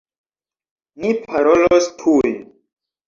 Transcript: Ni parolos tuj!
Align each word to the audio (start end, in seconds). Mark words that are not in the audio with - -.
Ni 1.03 1.11
parolos 1.27 1.91
tuj! 2.01 2.35